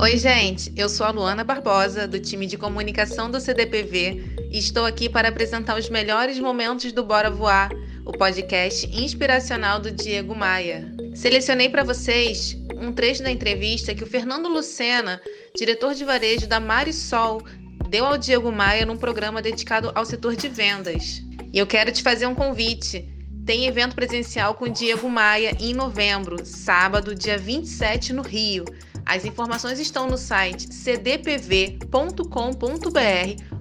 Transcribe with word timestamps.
Oi, 0.00 0.18
gente. 0.18 0.72
Eu 0.76 0.88
sou 0.88 1.06
a 1.06 1.10
Luana 1.10 1.44
Barbosa, 1.44 2.08
do 2.08 2.18
time 2.18 2.46
de 2.46 2.58
comunicação 2.58 3.30
do 3.30 3.40
CDPV, 3.40 4.48
e 4.50 4.58
estou 4.58 4.84
aqui 4.84 5.08
para 5.08 5.28
apresentar 5.28 5.78
os 5.78 5.88
melhores 5.88 6.38
momentos 6.38 6.92
do 6.92 7.04
Bora 7.04 7.30
Voar, 7.30 7.70
o 8.04 8.12
podcast 8.12 8.86
inspiracional 8.92 9.78
do 9.78 9.90
Diego 9.90 10.34
Maia. 10.34 10.92
Selecionei 11.14 11.68
para 11.68 11.84
vocês 11.84 12.56
um 12.76 12.92
trecho 12.92 13.22
da 13.22 13.30
entrevista 13.30 13.94
que 13.94 14.02
o 14.02 14.06
Fernando 14.06 14.48
Lucena, 14.48 15.20
diretor 15.56 15.94
de 15.94 16.04
varejo 16.04 16.48
da 16.48 16.58
Marisol, 16.58 17.42
deu 17.88 18.04
ao 18.04 18.18
Diego 18.18 18.50
Maia 18.50 18.84
num 18.84 18.96
programa 18.96 19.40
dedicado 19.40 19.92
ao 19.94 20.04
setor 20.04 20.34
de 20.34 20.48
vendas. 20.48 21.22
E 21.52 21.58
eu 21.58 21.66
quero 21.66 21.92
te 21.92 22.02
fazer 22.02 22.26
um 22.26 22.34
convite. 22.34 23.08
Tem 23.44 23.66
evento 23.66 23.96
presencial 23.96 24.54
com 24.54 24.68
Diego 24.68 25.08
Maia 25.08 25.56
em 25.58 25.74
novembro, 25.74 26.46
sábado, 26.46 27.12
dia 27.12 27.36
27, 27.36 28.12
no 28.12 28.22
Rio. 28.22 28.64
As 29.04 29.24
informações 29.24 29.80
estão 29.80 30.06
no 30.06 30.16
site 30.16 30.72
cdpv.com.br 30.72 31.82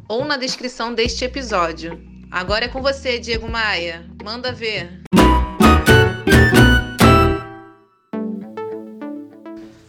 ou 0.07 0.23
na 0.23 0.37
descrição 0.37 0.93
deste 0.93 1.25
episódio. 1.25 1.99
Agora 2.29 2.65
é 2.65 2.67
com 2.67 2.79
você, 2.79 3.17
Diego 3.17 3.49
Maia. 3.49 4.05
Manda 4.23 4.53
ver. 4.53 5.01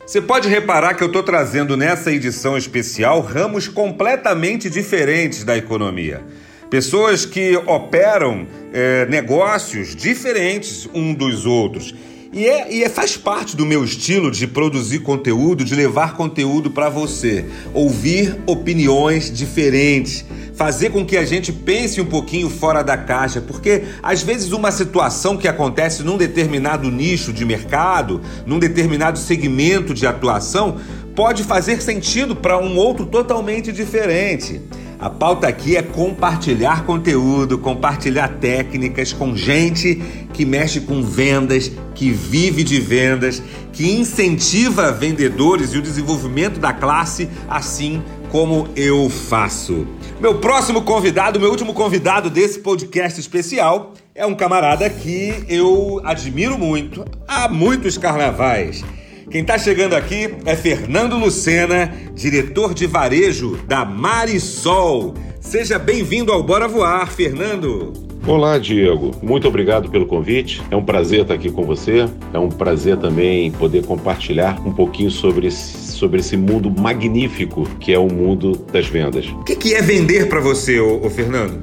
Você 0.06 0.22
pode 0.22 0.48
reparar 0.48 0.94
que 0.94 1.02
eu 1.02 1.08
estou 1.08 1.22
trazendo 1.22 1.76
nessa 1.76 2.10
edição 2.10 2.56
especial 2.56 3.20
ramos 3.20 3.68
completamente 3.68 4.70
diferentes 4.70 5.44
da 5.44 5.56
economia. 5.56 6.24
Pessoas 6.72 7.26
que 7.26 7.54
operam 7.66 8.46
é, 8.72 9.04
negócios 9.04 9.94
diferentes 9.94 10.88
um 10.94 11.12
dos 11.12 11.44
outros. 11.44 11.94
E, 12.32 12.46
é, 12.46 12.72
e 12.72 12.82
é, 12.82 12.88
faz 12.88 13.14
parte 13.14 13.54
do 13.54 13.66
meu 13.66 13.84
estilo 13.84 14.30
de 14.30 14.46
produzir 14.46 15.00
conteúdo, 15.00 15.66
de 15.66 15.74
levar 15.74 16.16
conteúdo 16.16 16.70
para 16.70 16.88
você, 16.88 17.44
ouvir 17.74 18.40
opiniões 18.46 19.30
diferentes, 19.30 20.24
fazer 20.54 20.88
com 20.88 21.04
que 21.04 21.18
a 21.18 21.26
gente 21.26 21.52
pense 21.52 22.00
um 22.00 22.06
pouquinho 22.06 22.48
fora 22.48 22.82
da 22.82 22.96
caixa, 22.96 23.42
porque 23.42 23.82
às 24.02 24.22
vezes 24.22 24.52
uma 24.52 24.72
situação 24.72 25.36
que 25.36 25.46
acontece 25.46 26.02
num 26.02 26.16
determinado 26.16 26.90
nicho 26.90 27.34
de 27.34 27.44
mercado, 27.44 28.22
num 28.46 28.58
determinado 28.58 29.18
segmento 29.18 29.92
de 29.92 30.06
atuação, 30.06 30.80
pode 31.14 31.44
fazer 31.44 31.82
sentido 31.82 32.34
para 32.34 32.56
um 32.56 32.78
outro 32.78 33.04
totalmente 33.04 33.70
diferente. 33.70 34.62
A 35.02 35.10
pauta 35.10 35.48
aqui 35.48 35.76
é 35.76 35.82
compartilhar 35.82 36.86
conteúdo, 36.86 37.58
compartilhar 37.58 38.28
técnicas 38.38 39.12
com 39.12 39.36
gente 39.36 39.96
que 40.32 40.44
mexe 40.44 40.82
com 40.82 41.02
vendas, 41.02 41.72
que 41.92 42.12
vive 42.12 42.62
de 42.62 42.78
vendas, 42.78 43.42
que 43.72 43.90
incentiva 43.90 44.92
vendedores 44.92 45.74
e 45.74 45.78
o 45.78 45.82
desenvolvimento 45.82 46.60
da 46.60 46.72
classe, 46.72 47.28
assim 47.48 48.00
como 48.30 48.68
eu 48.76 49.10
faço. 49.10 49.88
Meu 50.20 50.36
próximo 50.36 50.82
convidado, 50.82 51.40
meu 51.40 51.50
último 51.50 51.74
convidado 51.74 52.30
desse 52.30 52.60
podcast 52.60 53.18
especial 53.18 53.94
é 54.14 54.24
um 54.24 54.36
camarada 54.36 54.88
que 54.88 55.34
eu 55.48 56.00
admiro 56.04 56.56
muito 56.56 57.04
há 57.26 57.48
muitos 57.48 57.98
carnavais. 57.98 58.84
Quem 59.30 59.42
está 59.42 59.56
chegando 59.56 59.94
aqui 59.94 60.34
é 60.44 60.54
Fernando 60.56 61.16
Lucena, 61.16 61.92
diretor 62.14 62.74
de 62.74 62.86
varejo 62.86 63.58
da 63.66 63.84
Marisol. 63.84 65.14
Seja 65.40 65.78
bem-vindo 65.78 66.32
ao 66.32 66.42
Bora 66.42 66.68
Voar, 66.68 67.10
Fernando. 67.10 67.92
Olá, 68.26 68.58
Diego. 68.58 69.10
Muito 69.22 69.48
obrigado 69.48 69.90
pelo 69.90 70.06
convite. 70.06 70.62
É 70.70 70.76
um 70.76 70.84
prazer 70.84 71.22
estar 71.22 71.34
aqui 71.34 71.50
com 71.50 71.64
você. 71.64 72.08
É 72.32 72.38
um 72.38 72.48
prazer 72.48 72.96
também 72.98 73.50
poder 73.50 73.84
compartilhar 73.84 74.60
um 74.66 74.72
pouquinho 74.72 75.10
sobre 75.10 75.46
esse, 75.48 75.92
sobre 75.92 76.20
esse 76.20 76.36
mundo 76.36 76.70
magnífico 76.70 77.68
que 77.80 77.92
é 77.92 77.98
o 77.98 78.06
mundo 78.06 78.52
das 78.72 78.86
vendas. 78.86 79.26
O 79.26 79.44
que, 79.44 79.56
que, 79.56 79.74
é 79.74 79.82
vender 79.82 80.28
para 80.28 80.40
você, 80.40 80.78
ô, 80.78 81.04
ô 81.04 81.10
Fernando? 81.10 81.60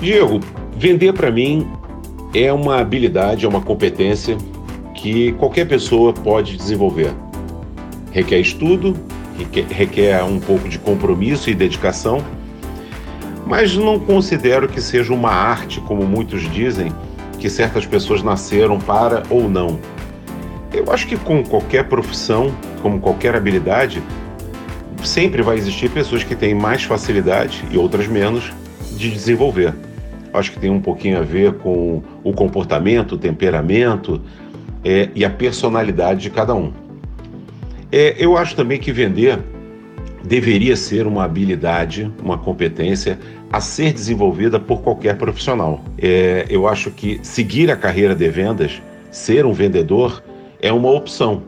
Diego, 0.00 0.40
vender 0.76 1.12
para 1.12 1.30
mim 1.30 1.66
é 2.32 2.52
uma 2.52 2.80
habilidade, 2.80 3.44
é 3.44 3.48
uma 3.48 3.60
competência 3.60 4.36
que 4.94 5.32
qualquer 5.32 5.66
pessoa 5.66 6.12
pode 6.12 6.56
desenvolver. 6.56 7.12
Requer 8.12 8.38
estudo, 8.38 8.96
requer 9.70 10.22
um 10.24 10.38
pouco 10.38 10.68
de 10.68 10.78
compromisso 10.78 11.50
e 11.50 11.54
dedicação, 11.54 12.24
mas 13.46 13.76
não 13.76 13.98
considero 13.98 14.68
que 14.68 14.80
seja 14.80 15.12
uma 15.12 15.30
arte, 15.30 15.80
como 15.80 16.04
muitos 16.04 16.42
dizem, 16.50 16.92
que 17.38 17.50
certas 17.50 17.84
pessoas 17.84 18.22
nasceram 18.22 18.78
para 18.78 19.22
ou 19.28 19.48
não. 19.48 19.78
Eu 20.72 20.90
acho 20.92 21.06
que 21.06 21.16
com 21.16 21.42
qualquer 21.44 21.84
profissão, 21.88 22.54
como 22.80 23.00
qualquer 23.00 23.34
habilidade, 23.36 24.02
sempre 25.04 25.42
vai 25.42 25.56
existir 25.56 25.90
pessoas 25.90 26.24
que 26.24 26.34
têm 26.34 26.54
mais 26.54 26.84
facilidade 26.84 27.64
e 27.70 27.76
outras 27.76 28.08
menos 28.08 28.52
de 28.96 29.10
desenvolver. 29.10 29.74
Acho 30.32 30.52
que 30.52 30.58
tem 30.58 30.70
um 30.70 30.80
pouquinho 30.80 31.18
a 31.18 31.22
ver 31.22 31.52
com 31.54 32.02
o 32.24 32.32
comportamento, 32.32 33.12
o 33.12 33.18
temperamento, 33.18 34.20
é, 34.84 35.08
e 35.14 35.24
a 35.24 35.30
personalidade 35.30 36.20
de 36.20 36.30
cada 36.30 36.54
um. 36.54 36.72
É, 37.90 38.16
eu 38.18 38.36
acho 38.36 38.54
também 38.54 38.78
que 38.78 38.92
vender 38.92 39.38
deveria 40.24 40.74
ser 40.76 41.06
uma 41.06 41.24
habilidade, 41.24 42.10
uma 42.22 42.38
competência 42.38 43.18
a 43.52 43.60
ser 43.60 43.92
desenvolvida 43.92 44.58
por 44.58 44.82
qualquer 44.82 45.16
profissional. 45.16 45.80
É, 45.98 46.46
eu 46.48 46.66
acho 46.66 46.90
que 46.90 47.20
seguir 47.22 47.70
a 47.70 47.76
carreira 47.76 48.14
de 48.14 48.28
vendas, 48.28 48.82
ser 49.10 49.46
um 49.46 49.52
vendedor, 49.52 50.22
é 50.60 50.72
uma 50.72 50.90
opção, 50.90 51.42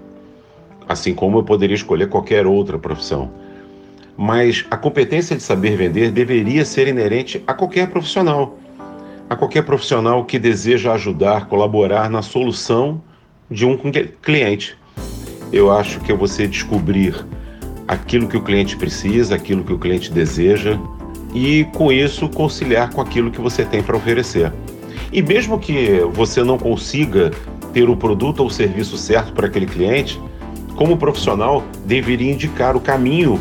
assim 0.88 1.14
como 1.14 1.38
eu 1.38 1.42
poderia 1.42 1.74
escolher 1.74 2.08
qualquer 2.08 2.46
outra 2.46 2.78
profissão. 2.78 3.30
Mas 4.16 4.64
a 4.70 4.76
competência 4.76 5.34
de 5.36 5.42
saber 5.42 5.76
vender 5.76 6.10
deveria 6.10 6.64
ser 6.64 6.86
inerente 6.86 7.42
a 7.46 7.52
qualquer 7.52 7.88
profissional, 7.88 8.58
a 9.28 9.34
qualquer 9.34 9.64
profissional 9.64 10.24
que 10.24 10.38
deseja 10.38 10.92
ajudar, 10.92 11.46
colaborar 11.46 12.08
na 12.08 12.22
solução 12.22 13.02
de 13.50 13.64
um 13.64 13.78
cliente. 14.22 14.76
Eu 15.52 15.70
acho 15.70 16.00
que 16.00 16.10
é 16.10 16.14
você 16.14 16.46
descobrir 16.46 17.24
aquilo 17.86 18.26
que 18.26 18.36
o 18.36 18.42
cliente 18.42 18.76
precisa, 18.76 19.34
aquilo 19.34 19.62
que 19.62 19.72
o 19.72 19.78
cliente 19.78 20.12
deseja 20.12 20.78
e 21.32 21.64
com 21.74 21.92
isso 21.92 22.28
conciliar 22.28 22.90
com 22.90 23.00
aquilo 23.00 23.30
que 23.30 23.40
você 23.40 23.64
tem 23.64 23.82
para 23.82 23.96
oferecer. 23.96 24.52
E 25.12 25.22
mesmo 25.22 25.58
que 25.58 26.00
você 26.12 26.42
não 26.42 26.58
consiga 26.58 27.30
ter 27.72 27.88
o 27.88 27.96
produto 27.96 28.40
ou 28.40 28.46
o 28.46 28.50
serviço 28.50 28.96
certo 28.96 29.32
para 29.32 29.46
aquele 29.46 29.66
cliente, 29.66 30.20
como 30.74 30.96
profissional 30.96 31.64
deveria 31.84 32.32
indicar 32.32 32.76
o 32.76 32.80
caminho, 32.80 33.40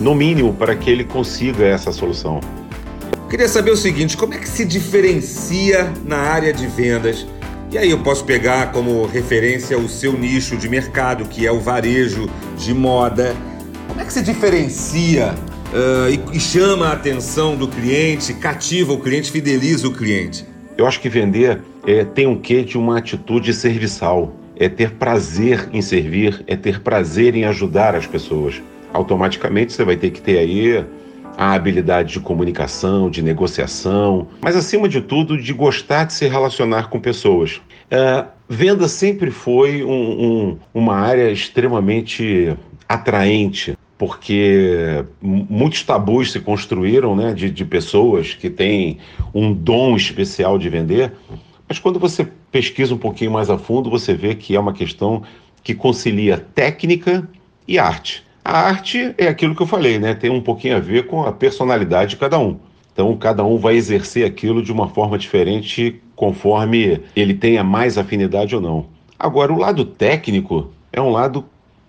no 0.00 0.14
mínimo, 0.14 0.52
para 0.54 0.74
que 0.74 0.90
ele 0.90 1.04
consiga 1.04 1.64
essa 1.64 1.92
solução. 1.92 2.40
Queria 3.30 3.48
saber 3.48 3.70
o 3.70 3.76
seguinte: 3.76 4.16
como 4.16 4.34
é 4.34 4.38
que 4.38 4.48
se 4.48 4.64
diferencia 4.64 5.92
na 6.04 6.18
área 6.18 6.52
de 6.52 6.66
vendas 6.66 7.26
e 7.74 7.78
aí 7.78 7.90
eu 7.90 7.98
posso 7.98 8.24
pegar 8.24 8.70
como 8.70 9.04
referência 9.04 9.76
o 9.76 9.88
seu 9.88 10.12
nicho 10.12 10.56
de 10.56 10.68
mercado, 10.68 11.24
que 11.24 11.44
é 11.44 11.50
o 11.50 11.58
varejo 11.58 12.30
de 12.56 12.72
moda. 12.72 13.34
Como 13.88 14.00
é 14.00 14.04
que 14.04 14.12
se 14.12 14.22
diferencia 14.22 15.34
uh, 15.72 16.08
e, 16.32 16.36
e 16.36 16.40
chama 16.40 16.86
a 16.86 16.92
atenção 16.92 17.56
do 17.56 17.66
cliente, 17.66 18.32
cativa 18.34 18.92
o 18.92 19.00
cliente, 19.00 19.28
fideliza 19.28 19.88
o 19.88 19.92
cliente? 19.92 20.46
Eu 20.78 20.86
acho 20.86 21.00
que 21.00 21.08
vender 21.08 21.62
é, 21.84 22.04
tem 22.04 22.28
um 22.28 22.38
quê 22.38 22.62
de 22.62 22.78
uma 22.78 22.98
atitude 22.98 23.52
serviçal. 23.52 24.32
É 24.56 24.68
ter 24.68 24.92
prazer 24.92 25.68
em 25.72 25.82
servir, 25.82 26.44
é 26.46 26.54
ter 26.54 26.80
prazer 26.80 27.34
em 27.34 27.44
ajudar 27.44 27.96
as 27.96 28.06
pessoas. 28.06 28.62
Automaticamente 28.92 29.72
você 29.72 29.82
vai 29.82 29.96
ter 29.96 30.10
que 30.10 30.22
ter 30.22 30.38
aí 30.38 30.84
a 31.36 31.52
habilidade 31.52 32.14
de 32.14 32.20
comunicação, 32.20 33.10
de 33.10 33.22
negociação, 33.22 34.28
mas 34.40 34.56
acima 34.56 34.88
de 34.88 35.00
tudo 35.00 35.40
de 35.40 35.52
gostar 35.52 36.04
de 36.04 36.12
se 36.12 36.28
relacionar 36.28 36.88
com 36.88 37.00
pessoas. 37.00 37.60
É, 37.90 38.24
venda 38.48 38.88
sempre 38.88 39.30
foi 39.30 39.84
um, 39.84 39.90
um, 39.90 40.58
uma 40.72 40.96
área 40.96 41.30
extremamente 41.30 42.56
atraente, 42.88 43.76
porque 43.98 45.04
muitos 45.20 45.82
tabus 45.82 46.32
se 46.32 46.40
construíram 46.40 47.14
né, 47.14 47.32
de, 47.32 47.50
de 47.50 47.64
pessoas 47.64 48.34
que 48.34 48.50
têm 48.50 48.98
um 49.34 49.52
dom 49.52 49.96
especial 49.96 50.58
de 50.58 50.68
vender, 50.68 51.12
mas 51.68 51.78
quando 51.78 51.98
você 51.98 52.28
pesquisa 52.50 52.94
um 52.94 52.98
pouquinho 52.98 53.32
mais 53.32 53.50
a 53.50 53.58
fundo, 53.58 53.90
você 53.90 54.14
vê 54.14 54.34
que 54.34 54.54
é 54.54 54.60
uma 54.60 54.72
questão 54.72 55.22
que 55.62 55.74
concilia 55.74 56.38
técnica 56.38 57.28
e 57.66 57.78
arte. 57.78 58.22
A 58.44 58.58
arte 58.58 59.14
é 59.16 59.26
aquilo 59.26 59.54
que 59.54 59.62
eu 59.62 59.66
falei, 59.66 59.98
né? 59.98 60.12
Tem 60.12 60.30
um 60.30 60.40
pouquinho 60.40 60.76
a 60.76 60.80
ver 60.80 61.06
com 61.06 61.22
a 61.22 61.32
personalidade 61.32 62.10
de 62.10 62.16
cada 62.18 62.38
um. 62.38 62.58
Então, 62.92 63.16
cada 63.16 63.42
um 63.42 63.56
vai 63.56 63.74
exercer 63.74 64.26
aquilo 64.26 64.62
de 64.62 64.70
uma 64.70 64.86
forma 64.86 65.16
diferente 65.16 66.00
conforme 66.14 67.00
ele 67.16 67.32
tenha 67.32 67.64
mais 67.64 67.96
afinidade 67.96 68.54
ou 68.54 68.60
não. 68.60 68.86
Agora, 69.18 69.50
o 69.50 69.58
lado 69.58 69.84
técnico 69.86 70.70
é 70.92 71.00
um 71.00 71.10
lado 71.10 71.46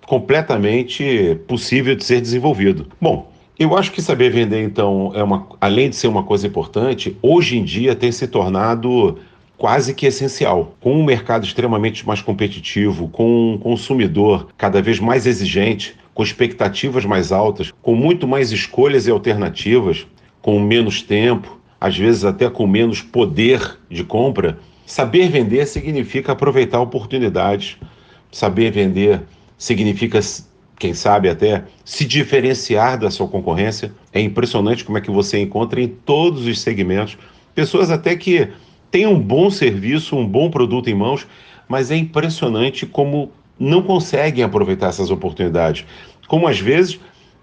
completamente 0.07 1.37
possível 1.45 1.93
de 1.93 2.05
ser 2.05 2.21
desenvolvido. 2.21 2.87
Bom, 3.01 3.29
eu 3.59 3.77
acho 3.77 3.91
que 3.91 4.01
saber 4.01 4.31
vender, 4.31 4.63
então, 4.63 5.11
é 5.13 5.21
uma, 5.21 5.47
além 5.59 5.89
de 5.89 5.97
ser 5.97 6.07
uma 6.07 6.23
coisa 6.23 6.47
importante, 6.47 7.17
hoje 7.21 7.57
em 7.57 7.63
dia 7.63 7.95
tem 7.95 8.11
se 8.11 8.27
tornado 8.27 9.17
quase 9.57 9.93
que 9.93 10.05
essencial. 10.05 10.73
Com 10.79 10.93
um 10.93 11.03
mercado 11.03 11.45
extremamente 11.45 12.07
mais 12.07 12.21
competitivo, 12.21 13.09
com 13.09 13.53
um 13.53 13.57
consumidor 13.57 14.47
cada 14.57 14.81
vez 14.81 14.99
mais 14.99 15.25
exigente, 15.25 15.95
com 16.15 16.23
expectativas 16.23 17.03
mais 17.05 17.33
altas, 17.33 17.71
com 17.81 17.93
muito 17.93 18.25
mais 18.25 18.53
escolhas 18.53 19.05
e 19.05 19.11
alternativas, 19.11 20.07
com 20.41 20.57
menos 20.61 21.01
tempo, 21.01 21.59
às 21.79 21.97
vezes 21.97 22.23
até 22.23 22.49
com 22.49 22.65
menos 22.65 23.01
poder 23.01 23.77
de 23.91 24.01
compra, 24.03 24.57
saber 24.85 25.27
vender 25.29 25.67
significa 25.67 26.31
aproveitar 26.31 26.79
oportunidades. 26.79 27.77
Saber 28.31 28.71
vender 28.71 29.23
significa 29.57 30.19
quem 30.79 30.93
sabe 30.93 31.29
até 31.29 31.65
se 31.83 32.05
diferenciar 32.05 32.97
da 32.97 33.11
sua 33.11 33.27
concorrência. 33.27 33.93
É 34.13 34.21
impressionante 34.21 34.85
como 34.85 34.97
é 34.97 35.01
que 35.01 35.11
você 35.11 35.39
encontra 35.39 35.81
em 35.81 35.87
todos 35.87 36.45
os 36.45 36.61
segmentos 36.61 37.17
pessoas 37.53 37.91
até 37.91 38.15
que 38.15 38.49
têm 38.89 39.05
um 39.05 39.19
bom 39.19 39.49
serviço, 39.49 40.15
um 40.15 40.25
bom 40.25 40.49
produto 40.49 40.89
em 40.89 40.95
mãos, 40.95 41.27
mas 41.67 41.91
é 41.91 41.97
impressionante 41.97 42.85
como 42.85 43.31
não 43.59 43.81
conseguem 43.81 44.43
aproveitar 44.43 44.87
essas 44.87 45.09
oportunidades. 45.09 45.85
Como 46.27 46.47
às 46.47 46.59
vezes, 46.59 46.99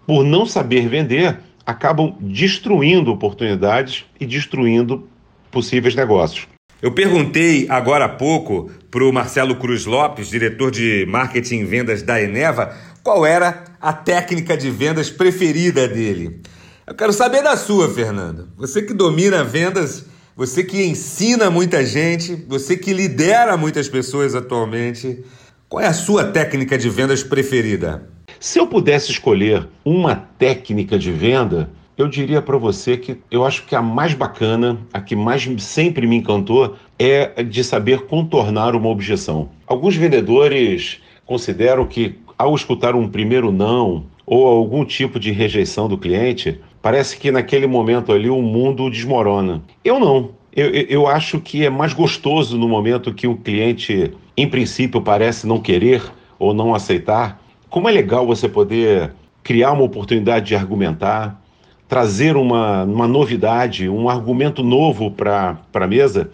por 0.06 0.24
não 0.24 0.44
saber 0.44 0.88
vender, 0.88 1.38
acabam 1.64 2.14
destruindo 2.20 3.10
oportunidades 3.10 4.04
e 4.20 4.26
destruindo 4.26 5.08
possíveis 5.50 5.94
negócios. 5.94 6.46
Eu 6.80 6.90
perguntei 6.90 7.66
agora 7.68 8.06
há 8.06 8.08
pouco 8.08 8.68
para 8.90 9.04
o 9.04 9.12
Marcelo 9.12 9.54
Cruz 9.54 9.86
Lopes, 9.86 10.28
diretor 10.28 10.70
de 10.70 11.06
marketing 11.08 11.60
e 11.60 11.64
vendas 11.64 12.02
da 12.02 12.20
Eneva, 12.20 12.76
qual 13.04 13.24
era 13.24 13.62
a 13.80 13.92
técnica 13.92 14.56
de 14.56 14.68
vendas 14.68 15.08
preferida 15.08 15.86
dele. 15.86 16.40
Eu 16.84 16.94
quero 16.94 17.12
saber 17.12 17.42
da 17.42 17.56
sua, 17.56 17.88
Fernando. 17.88 18.48
Você 18.56 18.82
que 18.82 18.92
domina 18.92 19.44
vendas, 19.44 20.06
você 20.36 20.64
que 20.64 20.82
ensina 20.82 21.50
muita 21.50 21.86
gente, 21.86 22.34
você 22.48 22.76
que 22.76 22.92
lidera 22.92 23.56
muitas 23.56 23.88
pessoas 23.88 24.34
atualmente, 24.34 25.24
qual 25.72 25.82
é 25.82 25.86
a 25.86 25.94
sua 25.94 26.22
técnica 26.22 26.76
de 26.76 26.90
vendas 26.90 27.22
preferida? 27.22 28.06
Se 28.38 28.58
eu 28.58 28.66
pudesse 28.66 29.10
escolher 29.10 29.66
uma 29.82 30.14
técnica 30.14 30.98
de 30.98 31.10
venda, 31.10 31.70
eu 31.96 32.06
diria 32.08 32.42
para 32.42 32.58
você 32.58 32.98
que 32.98 33.16
eu 33.30 33.42
acho 33.42 33.64
que 33.64 33.74
a 33.74 33.80
mais 33.80 34.12
bacana, 34.12 34.78
a 34.92 35.00
que 35.00 35.16
mais 35.16 35.48
sempre 35.60 36.06
me 36.06 36.16
encantou, 36.16 36.76
é 36.98 37.42
de 37.42 37.64
saber 37.64 38.02
contornar 38.02 38.76
uma 38.76 38.90
objeção. 38.90 39.48
Alguns 39.66 39.96
vendedores 39.96 41.00
consideram 41.24 41.86
que 41.86 42.16
ao 42.36 42.54
escutar 42.54 42.94
um 42.94 43.08
primeiro 43.08 43.50
não 43.50 44.04
ou 44.26 44.46
algum 44.46 44.84
tipo 44.84 45.18
de 45.18 45.32
rejeição 45.32 45.88
do 45.88 45.96
cliente, 45.96 46.60
parece 46.82 47.16
que 47.16 47.30
naquele 47.30 47.66
momento 47.66 48.12
ali 48.12 48.28
o 48.28 48.42
mundo 48.42 48.90
desmorona. 48.90 49.62
Eu 49.82 49.98
não. 49.98 50.32
Eu, 50.54 50.66
eu 50.68 51.06
acho 51.06 51.40
que 51.40 51.64
é 51.64 51.70
mais 51.70 51.94
gostoso 51.94 52.58
no 52.58 52.68
momento 52.68 53.14
que 53.14 53.26
o 53.26 53.36
cliente, 53.36 54.12
em 54.42 54.48
princípio, 54.48 55.00
parece 55.00 55.46
não 55.46 55.60
querer 55.60 56.02
ou 56.38 56.52
não 56.52 56.74
aceitar. 56.74 57.40
Como 57.70 57.88
é 57.88 57.92
legal 57.92 58.26
você 58.26 58.48
poder 58.48 59.12
criar 59.42 59.72
uma 59.72 59.82
oportunidade 59.82 60.46
de 60.46 60.54
argumentar, 60.54 61.40
trazer 61.88 62.36
uma, 62.36 62.84
uma 62.84 63.06
novidade, 63.06 63.88
um 63.88 64.08
argumento 64.08 64.62
novo 64.62 65.10
para 65.10 65.58
a 65.72 65.86
mesa 65.86 66.30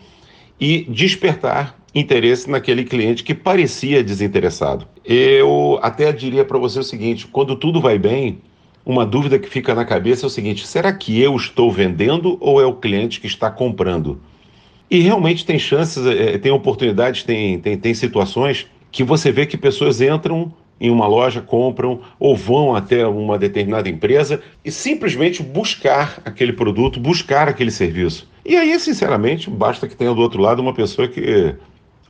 e 0.61 0.85
despertar 0.89 1.77
interesse 1.95 2.51
naquele 2.51 2.85
cliente 2.85 3.25
que 3.25 3.35
parecia 3.35 4.03
desinteressado. 4.03 4.87
Eu 5.05 5.79
até 5.83 6.13
diria 6.13 6.45
para 6.45 6.59
você 6.59 6.79
o 6.79 6.85
seguinte: 6.85 7.27
quando 7.27 7.57
tudo 7.57 7.81
vai 7.81 7.99
bem, 7.99 8.41
uma 8.85 9.05
dúvida 9.05 9.39
que 9.39 9.49
fica 9.49 9.75
na 9.75 9.85
cabeça 9.85 10.27
é 10.27 10.29
o 10.29 10.31
seguinte: 10.31 10.67
será 10.67 10.93
que 10.93 11.21
eu 11.21 11.35
estou 11.37 11.71
vendendo 11.71 12.37
ou 12.41 12.61
é 12.61 12.67
o 12.67 12.75
cliente 12.75 13.21
que 13.21 13.27
está 13.27 13.51
comprando? 13.51 14.21
E 14.91 15.01
realmente 15.01 15.45
tem 15.45 15.59
chances, 15.59 16.05
é, 16.07 16.39
tem 16.39 16.51
oportunidades, 16.51 17.23
tem, 17.23 17.59
tem, 17.59 17.77
tem 17.77 17.95
situações 17.95 18.67
que 18.91 19.05
você 19.05 19.31
vê 19.31 19.45
que 19.45 19.57
pessoas 19.57 20.01
entram 20.01 20.53
em 20.81 20.91
uma 20.91 21.07
loja, 21.07 21.41
compram 21.41 22.01
ou 22.19 22.37
vão 22.37 22.75
até 22.75 23.07
uma 23.07 23.39
determinada 23.39 23.89
empresa 23.89 24.41
e 24.65 24.71
simplesmente 24.71 25.43
buscar 25.43 26.23
aquele 26.25 26.53
produto, 26.53 27.01
buscar 27.01 27.49
aquele 27.49 27.71
serviço. 27.71 28.29
E 28.45 28.57
aí, 28.57 28.79
sinceramente, 28.79 29.51
basta 29.51 29.87
que 29.87 29.97
tenha 29.97 30.15
do 30.15 30.21
outro 30.21 30.41
lado 30.41 30.63
uma 30.63 30.73
pessoa 30.73 31.09
que 31.09 31.55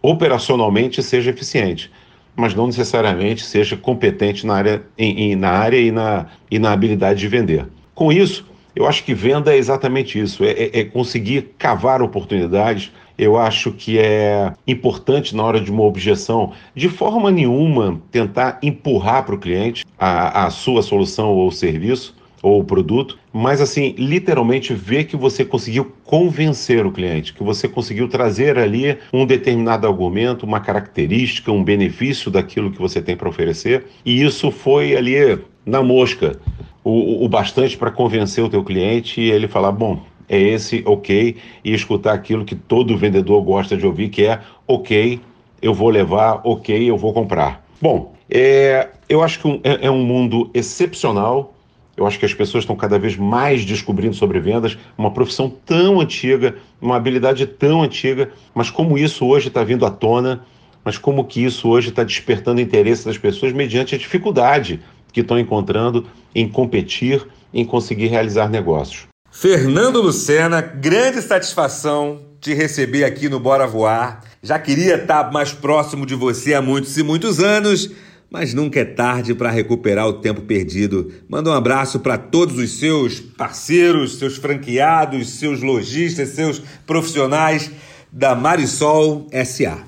operacionalmente 0.01 1.03
seja 1.03 1.31
eficiente, 1.31 1.91
mas 2.37 2.55
não 2.55 2.67
necessariamente 2.67 3.45
seja 3.45 3.77
competente 3.77 4.47
na 4.47 4.55
área, 4.55 4.83
em, 4.97 5.33
em, 5.33 5.37
na 5.37 5.51
área 5.51 5.79
e, 5.79 5.91
na, 5.91 6.27
e 6.51 6.59
na 6.59 6.73
habilidade 6.73 7.19
de 7.19 7.27
vender. 7.27 7.67
Com 7.95 8.13
isso, 8.13 8.47
eu 8.75 8.87
acho 8.87 9.05
que 9.05 9.15
venda 9.15 9.53
é 9.53 9.57
exatamente 9.57 10.19
isso: 10.19 10.45
é, 10.45 10.51
é, 10.51 10.81
é 10.81 10.85
conseguir 10.85 11.55
cavar 11.59 12.03
oportunidades. 12.03 12.93
Eu 13.17 13.37
acho 13.37 13.73
que 13.73 13.99
é 13.99 14.53
importante 14.65 15.35
na 15.35 15.43
hora 15.43 15.61
de 15.61 15.73
uma 15.73 15.83
objeção, 15.83 16.53
de 16.73 16.89
forma 16.89 17.33
nenhuma, 17.33 18.01
tentar 18.13 18.61
empurrar 18.63 19.25
para 19.25 19.35
o 19.35 19.39
cliente 19.39 19.85
a, 19.99 20.47
a 20.47 20.51
sua 20.51 20.83
solução 20.83 21.31
ou 21.31 21.51
serviço 21.51 22.15
ou 22.43 22.63
produto, 22.63 23.19
mas 23.33 23.61
assim, 23.61 23.95
literalmente 23.99 24.73
ver 24.73 25.05
que 25.05 25.17
você 25.17 25.45
conseguiu 25.45 25.93
convencer 26.05 26.87
o 26.87 26.93
cliente, 26.93 27.35
que 27.35 27.43
você 27.43 27.69
conseguiu 27.69 28.09
trazer 28.09 28.59
ali 28.59 28.97
um 29.13 29.27
determinado 29.27 29.87
argumento, 29.87 30.47
uma 30.47 30.61
característica, 30.61 31.51
um 31.51 31.65
benefício 31.65 32.31
daquilo 32.31 32.71
que 32.71 32.81
você 32.81 33.03
tem 33.03 33.17
para 33.17 33.29
oferecer, 33.29 33.87
e 34.05 34.23
isso 34.23 34.51
foi 34.51 34.97
ali 34.97 35.39
na 35.67 35.83
mosca, 35.83 36.39
o, 36.83 37.25
o 37.25 37.29
bastante 37.29 37.77
para 37.77 37.91
convencer 37.91 38.43
o 38.43 38.49
teu 38.49 38.65
cliente 38.65 39.21
e 39.21 39.31
ele 39.31 39.49
falar, 39.49 39.73
bom, 39.73 40.01
é 40.29 40.39
esse, 40.39 40.83
ok, 40.87 41.37
e 41.65 41.73
escutar 41.73 42.13
aquilo 42.13 42.45
que 42.45 42.55
todo 42.55 42.97
vendedor 42.97 43.43
gosta 43.43 43.77
de 43.77 43.87
ouvir, 43.87 44.11
que 44.11 44.25
é, 44.25 44.41
ok, 44.67 45.21
eu 45.61 45.73
vou 45.73 45.89
levar, 45.89 46.41
ok, 46.45 46.89
eu 46.89 46.97
vou 46.97 47.13
comprar. 47.13 47.65
Bom, 47.81 48.15
é, 48.31 48.89
eu 49.09 49.23
acho 49.23 49.41
que 49.41 49.49
um, 49.49 49.61
é, 49.65 49.87
é 49.87 49.91
um 49.91 50.05
mundo 50.05 50.51
excepcional, 50.53 51.55
eu 51.97 52.07
acho 52.07 52.19
que 52.19 52.27
as 52.27 52.35
pessoas 52.35 52.63
estão 52.63 52.77
cada 52.77 52.99
vez 52.99 53.17
mais 53.17 53.65
descobrindo 53.65 54.15
sobre 54.15 54.39
vendas, 54.39 54.79
uma 54.97 55.11
profissão 55.11 55.51
tão 55.51 56.01
antiga, 56.01 56.57
uma 56.81 56.97
habilidade 56.97 57.45
tão 57.47 57.83
antiga, 57.83 58.31
mas 58.55 58.71
como 58.71 58.97
isso 58.97 59.27
hoje 59.27 59.49
está 59.49 59.65
vindo 59.65 59.85
à 59.85 59.91
tona, 59.91 60.45
mas 60.85 60.97
como 60.97 61.25
que 61.25 61.45
isso 61.45 61.69
hoje 61.69 61.89
está 61.89 62.05
despertando 62.05 62.61
interesse 62.61 63.05
das 63.05 63.19
pessoas 63.19 63.53
mediante 63.53 63.95
a 63.95 63.99
dificuldade 63.99 64.81
que 65.13 65.21
estão 65.21 65.39
encontrando 65.39 66.07
em 66.35 66.49
competir, 66.49 67.27
em 67.53 67.65
conseguir 67.65 68.07
realizar 68.07 68.49
negócios. 68.49 69.07
Fernando 69.31 70.01
Lucena, 70.01 70.61
grande 70.61 71.23
satisfação 71.23 72.21
te 72.41 72.55
receber 72.55 73.05
aqui 73.05 73.29
no 73.29 73.41
Bora 73.41 73.67
Voar. 73.67 74.23
Já 74.43 74.59
queria 74.59 74.97
estar 74.97 75.33
mais 75.33 75.53
próximo 75.53 76.07
de 76.07 76.15
você 76.15 76.55
há 76.55 76.63
muitos 76.63 76.97
e 76.97 77.03
muitos 77.03 77.41
anos 77.41 77.91
mas 78.31 78.53
nunca 78.53 78.81
é 78.81 78.85
tarde 78.85 79.35
para 79.35 79.51
recuperar 79.51 80.07
o 80.07 80.15
tempo 80.15 80.43
perdido. 80.43 81.11
Manda 81.29 81.51
um 81.51 81.55
abraço 81.55 82.01
para 82.01 82.19
todos 82.19 82.59
os 82.59 82.79
seus 82.79 83.21
parceiros, 83.21 84.19
seus 84.19 84.37
franqueados, 84.37 85.31
seus 85.31 85.63
lojistas, 85.63 86.31
seus 86.31 86.61
profissionais 86.87 87.71
da 88.13 88.35
Marisol 88.35 89.27
SA. 89.45 89.79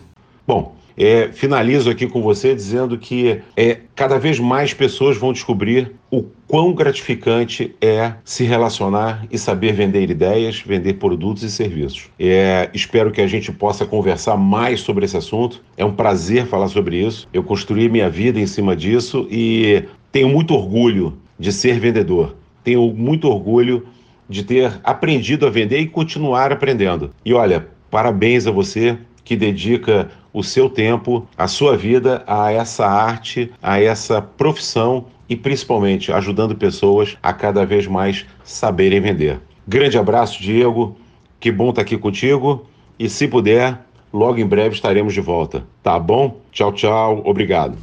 Bom, 0.46 0.76
é, 1.00 1.30
finalizo 1.32 1.88
aqui 1.88 2.06
com 2.06 2.20
você 2.20 2.54
dizendo 2.54 2.98
que 2.98 3.40
é, 3.56 3.78
cada 3.94 4.18
vez 4.18 4.38
mais 4.38 4.74
pessoas 4.74 5.16
vão 5.16 5.32
descobrir 5.32 5.92
o 6.10 6.22
quão 6.46 6.74
gratificante 6.74 7.74
é 7.80 8.12
se 8.22 8.44
relacionar 8.44 9.26
e 9.30 9.38
saber 9.38 9.72
vender 9.72 10.10
ideias, 10.10 10.60
vender 10.60 10.94
produtos 10.94 11.42
e 11.42 11.50
serviços. 11.50 12.10
É, 12.18 12.68
espero 12.74 13.10
que 13.10 13.22
a 13.22 13.26
gente 13.26 13.50
possa 13.50 13.86
conversar 13.86 14.36
mais 14.36 14.80
sobre 14.80 15.06
esse 15.06 15.16
assunto. 15.16 15.62
É 15.74 15.84
um 15.86 15.92
prazer 15.92 16.44
falar 16.44 16.68
sobre 16.68 16.98
isso. 16.98 17.26
Eu 17.32 17.42
construí 17.42 17.88
minha 17.88 18.10
vida 18.10 18.38
em 18.38 18.46
cima 18.46 18.76
disso 18.76 19.26
e 19.30 19.84
tenho 20.12 20.28
muito 20.28 20.52
orgulho 20.52 21.16
de 21.38 21.50
ser 21.50 21.80
vendedor. 21.80 22.36
Tenho 22.62 22.92
muito 22.92 23.26
orgulho 23.26 23.86
de 24.28 24.44
ter 24.44 24.78
aprendido 24.84 25.46
a 25.46 25.50
vender 25.50 25.80
e 25.80 25.86
continuar 25.86 26.52
aprendendo. 26.52 27.10
E 27.24 27.32
olha, 27.32 27.68
parabéns 27.90 28.46
a 28.46 28.50
você 28.50 28.98
que 29.24 29.36
dedica 29.36 30.10
o 30.32 30.42
seu 30.42 30.68
tempo, 30.68 31.26
a 31.36 31.48
sua 31.48 31.76
vida 31.76 32.22
a 32.26 32.52
essa 32.52 32.86
arte, 32.86 33.52
a 33.62 33.80
essa 33.80 34.22
profissão 34.22 35.06
e 35.28 35.36
principalmente 35.36 36.12
ajudando 36.12 36.54
pessoas 36.54 37.16
a 37.22 37.32
cada 37.32 37.64
vez 37.64 37.86
mais 37.86 38.26
saberem 38.44 39.00
vender. 39.00 39.40
Grande 39.66 39.98
abraço, 39.98 40.42
Diego. 40.42 40.96
Que 41.38 41.50
bom 41.50 41.70
estar 41.70 41.82
aqui 41.82 41.96
contigo 41.96 42.66
e 42.98 43.08
se 43.08 43.26
puder, 43.26 43.78
logo 44.12 44.38
em 44.38 44.46
breve 44.46 44.74
estaremos 44.74 45.14
de 45.14 45.20
volta. 45.20 45.64
Tá 45.82 45.98
bom? 45.98 46.38
Tchau, 46.52 46.72
tchau. 46.72 47.22
Obrigado. 47.24 47.78